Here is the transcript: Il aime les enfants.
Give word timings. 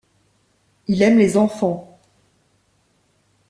Il 0.87 1.03
aime 1.03 1.19
les 1.19 1.37
enfants. 1.37 1.99